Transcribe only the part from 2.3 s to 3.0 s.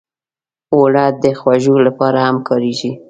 کارېږي